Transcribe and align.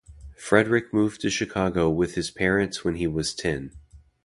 Frederic 0.35 0.91
moved 0.91 1.21
to 1.21 1.29
Chicago 1.29 1.87
with 1.87 2.15
his 2.15 2.31
parents 2.31 2.83
when 2.83 2.95
he 2.95 3.05
was 3.05 3.35
ten. 3.35 3.69